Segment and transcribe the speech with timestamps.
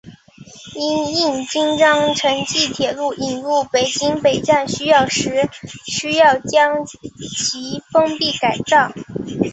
[0.73, 5.47] 因应京张城际铁路引入北京北站需要时
[5.85, 8.91] 需要将其封闭改造。